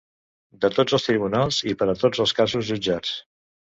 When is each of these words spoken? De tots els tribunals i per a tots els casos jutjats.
De 0.65 0.71
tots 0.77 0.95
els 0.99 1.05
tribunals 1.09 1.61
i 1.69 1.77
per 1.83 1.91
a 1.97 1.99
tots 2.03 2.27
els 2.27 2.37
casos 2.43 2.71
jutjats. 2.75 3.19